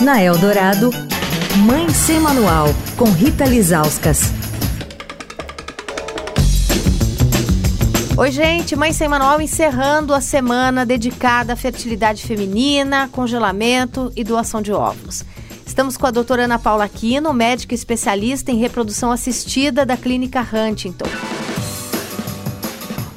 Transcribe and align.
Na 0.00 0.20
Eldorado, 0.20 0.90
Mãe 1.64 1.88
Sem 1.88 2.18
Manual, 2.18 2.66
com 2.96 3.04
Rita 3.04 3.44
Lizauskas. 3.44 4.32
Oi, 8.16 8.30
gente, 8.32 8.74
Mãe 8.74 8.92
Sem 8.92 9.08
Manual 9.08 9.40
encerrando 9.40 10.12
a 10.12 10.20
semana 10.20 10.84
dedicada 10.84 11.52
à 11.52 11.56
fertilidade 11.56 12.26
feminina, 12.26 13.08
congelamento 13.12 14.12
e 14.16 14.24
doação 14.24 14.60
de 14.60 14.72
óvulos. 14.72 15.24
Estamos 15.64 15.96
com 15.96 16.06
a 16.06 16.10
doutora 16.10 16.44
Ana 16.44 16.58
Paula 16.58 16.84
Aquino, 16.84 17.32
médica 17.32 17.74
especialista 17.74 18.50
em 18.50 18.58
reprodução 18.58 19.12
assistida 19.12 19.86
da 19.86 19.96
Clínica 19.96 20.40
Huntington. 20.40 21.06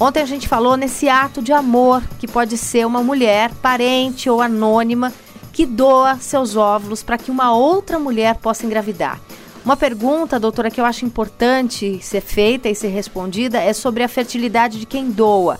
Ontem 0.00 0.22
a 0.22 0.26
gente 0.26 0.46
falou 0.46 0.76
nesse 0.76 1.08
ato 1.08 1.42
de 1.42 1.52
amor 1.52 2.02
que 2.20 2.28
pode 2.28 2.56
ser 2.56 2.86
uma 2.86 3.02
mulher, 3.02 3.50
parente 3.60 4.30
ou 4.30 4.40
anônima, 4.40 5.12
que 5.58 5.66
doa 5.66 6.18
seus 6.18 6.54
óvulos 6.54 7.02
para 7.02 7.18
que 7.18 7.32
uma 7.32 7.52
outra 7.52 7.98
mulher 7.98 8.36
possa 8.36 8.64
engravidar. 8.64 9.20
Uma 9.64 9.76
pergunta, 9.76 10.38
doutora, 10.38 10.70
que 10.70 10.80
eu 10.80 10.84
acho 10.84 11.04
importante 11.04 12.00
ser 12.00 12.20
feita 12.20 12.68
e 12.68 12.76
ser 12.76 12.90
respondida 12.90 13.60
é 13.60 13.72
sobre 13.72 14.04
a 14.04 14.08
fertilidade 14.08 14.78
de 14.78 14.86
quem 14.86 15.10
doa. 15.10 15.58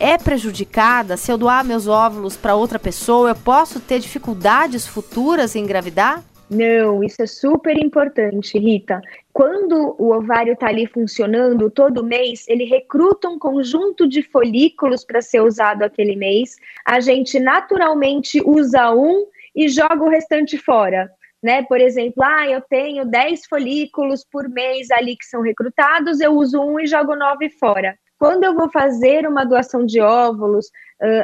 É 0.00 0.18
prejudicada 0.18 1.16
se 1.16 1.30
eu 1.30 1.38
doar 1.38 1.64
meus 1.64 1.86
óvulos 1.86 2.36
para 2.36 2.56
outra 2.56 2.76
pessoa? 2.76 3.28
Eu 3.28 3.36
posso 3.36 3.78
ter 3.78 4.00
dificuldades 4.00 4.84
futuras 4.84 5.54
em 5.54 5.62
engravidar? 5.62 6.24
Não, 6.50 7.04
isso 7.04 7.22
é 7.22 7.26
super 7.28 7.78
importante, 7.78 8.58
Rita. 8.58 9.00
Quando 9.32 9.94
o 9.96 10.12
ovário 10.12 10.54
está 10.54 10.66
ali 10.66 10.88
funcionando 10.88 11.70
todo 11.70 12.04
mês, 12.04 12.44
ele 12.48 12.64
recruta 12.64 13.28
um 13.28 13.38
conjunto 13.38 14.08
de 14.08 14.22
folículos 14.22 15.04
para 15.04 15.22
ser 15.22 15.40
usado 15.40 15.84
aquele 15.84 16.16
mês. 16.16 16.56
A 16.84 16.98
gente 16.98 17.38
naturalmente 17.38 18.42
usa 18.44 18.92
um 18.92 19.24
e 19.56 19.68
joga 19.68 20.04
o 20.04 20.10
restante 20.10 20.58
fora 20.58 21.08
né? 21.42 21.62
Por 21.62 21.80
exemplo, 21.80 22.24
ah, 22.24 22.48
eu 22.48 22.60
tenho 22.60 23.04
10 23.04 23.46
folículos 23.46 24.24
por 24.24 24.48
mês 24.48 24.90
ali 24.90 25.16
que 25.16 25.24
são 25.24 25.42
recrutados, 25.42 26.20
eu 26.20 26.32
uso 26.32 26.60
um 26.60 26.80
e 26.80 26.86
jogo 26.86 27.14
nove 27.14 27.50
fora. 27.50 27.96
Quando 28.18 28.44
eu 28.44 28.54
vou 28.54 28.70
fazer 28.70 29.26
uma 29.26 29.44
doação 29.44 29.84
de 29.84 30.00
óvulos, 30.00 30.66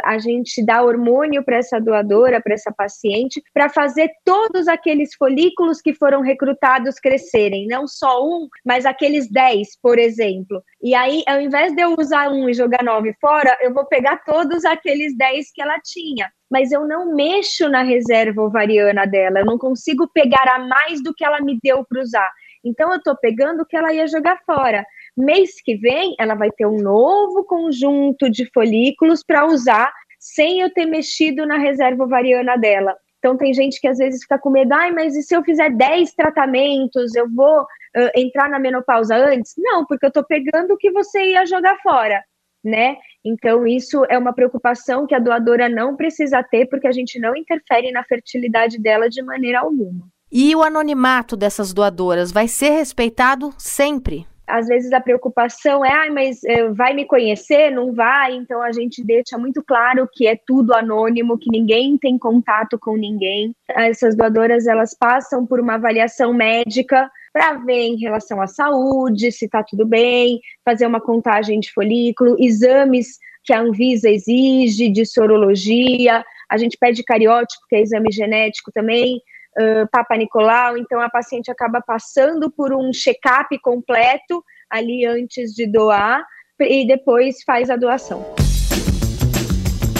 a 0.04 0.18
gente 0.18 0.64
dá 0.64 0.82
hormônio 0.82 1.42
para 1.42 1.56
essa 1.56 1.80
doadora, 1.80 2.40
para 2.42 2.52
essa 2.52 2.70
paciente, 2.70 3.42
para 3.54 3.70
fazer 3.70 4.10
todos 4.24 4.68
aqueles 4.68 5.14
folículos 5.14 5.80
que 5.80 5.94
foram 5.94 6.20
recrutados 6.20 6.96
crescerem, 6.96 7.66
não 7.66 7.86
só 7.86 8.22
um, 8.22 8.46
mas 8.64 8.84
aqueles 8.84 9.30
10, 9.30 9.80
por 9.80 9.98
exemplo. 9.98 10.62
E 10.82 10.94
aí, 10.94 11.22
ao 11.26 11.40
invés 11.40 11.74
de 11.74 11.80
eu 11.80 11.94
usar 11.98 12.30
um 12.30 12.48
e 12.48 12.54
jogar 12.54 12.84
nove 12.84 13.14
fora, 13.18 13.56
eu 13.62 13.72
vou 13.72 13.86
pegar 13.86 14.22
todos 14.24 14.64
aqueles 14.66 15.16
10 15.16 15.52
que 15.52 15.62
ela 15.62 15.78
tinha 15.80 16.30
mas 16.50 16.70
eu 16.70 16.86
não 16.86 17.14
mexo 17.14 17.66
na 17.70 17.82
reserva 17.82 18.42
ovariana 18.42 19.06
dela, 19.06 19.38
eu 19.38 19.46
não 19.46 19.56
consigo 19.56 20.06
pegar 20.12 20.46
a 20.46 20.58
mais 20.58 21.02
do 21.02 21.14
que 21.14 21.24
ela 21.24 21.40
me 21.40 21.58
deu 21.62 21.82
para 21.82 22.02
usar. 22.02 22.30
Então 22.62 22.90
eu 22.90 22.98
estou 22.98 23.16
pegando 23.16 23.62
o 23.62 23.66
que 23.66 23.74
ela 23.74 23.90
ia 23.90 24.06
jogar 24.06 24.38
fora. 24.44 24.84
Mês 25.16 25.60
que 25.62 25.76
vem, 25.76 26.14
ela 26.18 26.34
vai 26.34 26.50
ter 26.50 26.66
um 26.66 26.78
novo 26.78 27.44
conjunto 27.44 28.30
de 28.30 28.50
folículos 28.52 29.22
para 29.22 29.46
usar 29.46 29.92
sem 30.18 30.60
eu 30.60 30.72
ter 30.72 30.86
mexido 30.86 31.46
na 31.46 31.58
reserva 31.58 32.04
ovariana 32.04 32.56
dela. 32.56 32.96
Então, 33.18 33.36
tem 33.36 33.52
gente 33.52 33.80
que 33.80 33.86
às 33.86 33.98
vezes 33.98 34.22
fica 34.22 34.38
com 34.38 34.50
medo, 34.50 34.72
ai, 34.72 34.90
mas 34.90 35.14
e 35.14 35.22
se 35.22 35.34
eu 35.34 35.44
fizer 35.44 35.70
10 35.70 36.12
tratamentos, 36.14 37.14
eu 37.14 37.28
vou 37.30 37.62
uh, 37.62 38.10
entrar 38.16 38.48
na 38.48 38.58
menopausa 38.58 39.16
antes? 39.16 39.52
Não, 39.58 39.84
porque 39.86 40.06
eu 40.06 40.08
estou 40.08 40.24
pegando 40.24 40.72
o 40.72 40.76
que 40.76 40.90
você 40.90 41.32
ia 41.32 41.46
jogar 41.46 41.76
fora 41.82 42.22
né? 42.64 42.96
Então, 43.24 43.66
isso 43.66 44.04
é 44.08 44.16
uma 44.16 44.32
preocupação 44.32 45.06
que 45.06 45.14
a 45.14 45.18
doadora 45.18 45.68
não 45.68 45.96
precisa 45.96 46.42
ter, 46.42 46.66
porque 46.66 46.86
a 46.86 46.92
gente 46.92 47.18
não 47.18 47.34
interfere 47.34 47.90
na 47.90 48.04
fertilidade 48.04 48.78
dela 48.78 49.08
de 49.08 49.22
maneira 49.22 49.60
alguma. 49.60 50.06
E 50.30 50.54
o 50.54 50.62
anonimato 50.62 51.36
dessas 51.36 51.74
doadoras 51.74 52.32
vai 52.32 52.48
ser 52.48 52.70
respeitado 52.70 53.52
sempre? 53.58 54.26
Às 54.46 54.66
vezes 54.66 54.92
a 54.92 55.00
preocupação 55.00 55.84
é, 55.84 55.90
ah, 55.90 56.12
mas 56.12 56.42
eh, 56.44 56.68
vai 56.70 56.94
me 56.94 57.04
conhecer? 57.04 57.70
Não 57.70 57.92
vai? 57.92 58.34
Então 58.34 58.60
a 58.60 58.72
gente 58.72 59.02
deixa 59.04 59.38
muito 59.38 59.62
claro 59.62 60.08
que 60.12 60.26
é 60.26 60.36
tudo 60.36 60.74
anônimo, 60.74 61.38
que 61.38 61.50
ninguém 61.50 61.96
tem 61.96 62.18
contato 62.18 62.78
com 62.78 62.96
ninguém. 62.96 63.54
Essas 63.68 64.16
doadoras 64.16 64.66
elas 64.66 64.94
passam 64.94 65.46
por 65.46 65.60
uma 65.60 65.74
avaliação 65.74 66.34
médica 66.34 67.10
para 67.32 67.54
ver 67.54 67.86
em 67.86 67.96
relação 67.96 68.40
à 68.40 68.46
saúde, 68.46 69.32
se 69.32 69.46
está 69.46 69.62
tudo 69.62 69.86
bem, 69.86 70.40
fazer 70.64 70.86
uma 70.86 71.00
contagem 71.00 71.60
de 71.60 71.72
folículo, 71.72 72.36
exames 72.38 73.18
que 73.44 73.52
a 73.52 73.60
Anvisa 73.60 74.08
exige 74.08 74.88
de 74.90 75.04
sorologia, 75.04 76.24
a 76.48 76.56
gente 76.56 76.76
pede 76.78 77.02
cariótipo, 77.02 77.66
que 77.68 77.76
é 77.76 77.80
exame 77.80 78.12
genético 78.12 78.70
também, 78.72 79.20
uh, 79.58 79.88
Papa 79.90 80.16
Nicolau, 80.16 80.76
então 80.76 81.00
a 81.00 81.08
paciente 81.08 81.50
acaba 81.50 81.80
passando 81.80 82.50
por 82.50 82.72
um 82.72 82.92
check-up 82.92 83.58
completo 83.60 84.44
ali 84.70 85.04
antes 85.06 85.52
de 85.52 85.66
doar 85.66 86.24
e 86.60 86.86
depois 86.86 87.42
faz 87.44 87.70
a 87.70 87.76
doação. 87.76 88.24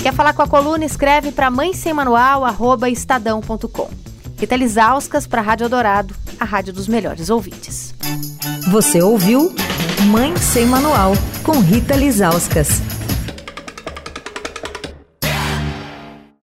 Quer 0.03 0.13
falar 0.13 0.35
com 0.35 0.43
a 0.43 0.49
coluna? 0.49 0.85
Escreve 0.85 1.31
para 1.31 1.51
mãe 1.51 1.73
sem 1.73 1.93
manual, 1.93 2.45
arroba 2.45 2.89
estadão.com. 2.89 3.89
Rita 4.39 4.57
Lisauskas 4.57 5.27
para 5.27 5.41
a 5.41 5.45
Rádio 5.45 5.69
Dourado, 5.69 6.15
a 6.41 6.45
rádio 6.45 6.73
dos 6.73 6.89
melhores 6.89 7.31
ouvintes. 7.31 7.95
Você 8.73 9.01
ouviu 9.01 9.55
Mãe 10.11 10.37
Sem 10.37 10.67
Manual, 10.67 11.13
com 11.45 11.61
Rita 11.61 11.95
Lisauskas. 11.95 13.02